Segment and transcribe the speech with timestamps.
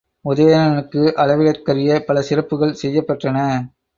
[0.25, 3.37] உதயணனுக்கு அளவிடற்கரிய பல சிறப்புகள் செய்யப் பெற்றன.